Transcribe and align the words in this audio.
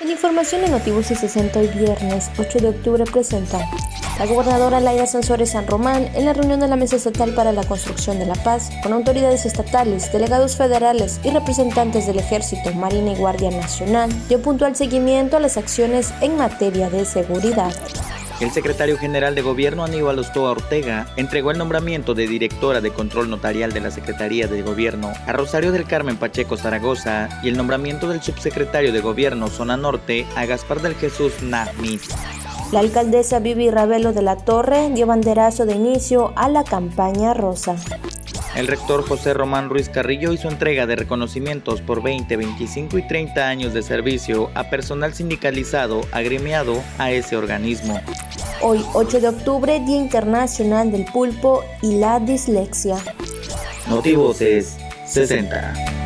En 0.00 0.10
información 0.10 0.62
de 0.62 0.70
Notibus 0.70 1.12
y 1.12 1.14
60 1.14 1.58
hoy 1.60 1.68
viernes 1.68 2.28
8 2.36 2.58
de 2.58 2.68
octubre 2.70 3.04
presenta 3.04 3.60
la 4.18 4.26
gobernadora 4.26 4.80
Laida 4.80 5.06
Sansores 5.06 5.52
San 5.52 5.68
Román 5.68 6.10
en 6.14 6.24
la 6.24 6.32
reunión 6.32 6.58
de 6.58 6.66
la 6.66 6.74
Mesa 6.74 6.96
Estatal 6.96 7.32
para 7.34 7.52
la 7.52 7.62
Construcción 7.62 8.18
de 8.18 8.26
la 8.26 8.34
Paz 8.34 8.70
con 8.82 8.92
autoridades 8.92 9.46
estatales, 9.46 10.12
delegados 10.12 10.56
federales 10.56 11.20
y 11.22 11.30
representantes 11.30 12.06
del 12.08 12.18
Ejército, 12.18 12.72
Marina 12.72 13.12
y 13.12 13.16
Guardia 13.16 13.50
Nacional 13.50 14.10
dio 14.28 14.42
puntual 14.42 14.74
seguimiento 14.74 15.36
a 15.36 15.40
las 15.40 15.56
acciones 15.56 16.12
en 16.20 16.36
materia 16.36 16.90
de 16.90 17.04
seguridad. 17.04 17.72
El 18.40 18.50
secretario 18.50 18.98
general 18.98 19.36
de 19.36 19.42
Gobierno 19.42 19.84
Aníbal 19.84 20.18
Ostoa 20.18 20.50
Ortega 20.50 21.06
entregó 21.16 21.52
el 21.52 21.58
nombramiento 21.58 22.14
de 22.14 22.26
directora 22.26 22.80
de 22.80 22.90
control 22.90 23.30
notarial 23.30 23.72
de 23.72 23.80
la 23.80 23.92
Secretaría 23.92 24.48
de 24.48 24.62
Gobierno 24.62 25.12
a 25.26 25.32
Rosario 25.32 25.70
del 25.70 25.86
Carmen 25.86 26.16
Pacheco 26.16 26.56
Zaragoza 26.56 27.28
y 27.44 27.48
el 27.48 27.56
nombramiento 27.56 28.08
del 28.08 28.22
subsecretario 28.22 28.92
de 28.92 29.00
Gobierno 29.00 29.48
Zona 29.48 29.76
Norte 29.76 30.26
a 30.34 30.46
Gaspar 30.46 30.82
del 30.82 30.96
Jesús 30.96 31.42
Nahmit. 31.42 32.02
La 32.72 32.80
alcaldesa 32.80 33.38
Vivi 33.38 33.70
Ravelo 33.70 34.12
de 34.12 34.22
la 34.22 34.36
Torre 34.36 34.90
dio 34.90 35.06
banderazo 35.06 35.64
de 35.64 35.74
inicio 35.74 36.32
a 36.34 36.48
la 36.48 36.64
campaña 36.64 37.34
rosa. 37.34 37.76
El 38.56 38.68
rector 38.68 39.06
José 39.06 39.34
Román 39.34 39.68
Ruiz 39.68 39.88
Carrillo 39.88 40.32
hizo 40.32 40.48
entrega 40.48 40.86
de 40.86 40.94
reconocimientos 40.94 41.80
por 41.80 42.02
20, 42.02 42.36
25 42.36 42.98
y 42.98 43.06
30 43.08 43.48
años 43.48 43.74
de 43.74 43.82
servicio 43.82 44.50
a 44.54 44.70
personal 44.70 45.12
sindicalizado 45.12 46.02
agremiado 46.12 46.80
a 46.98 47.10
ese 47.10 47.36
organismo. 47.36 48.00
Hoy, 48.62 48.84
8 48.92 49.20
de 49.20 49.28
octubre, 49.28 49.80
Día 49.80 49.96
Internacional 49.96 50.92
del 50.92 51.04
Pulpo 51.06 51.64
y 51.82 51.96
la 51.96 52.20
Dislexia. 52.20 52.96
Motivos 53.88 54.40
es 54.40 54.76
60. 55.06 56.03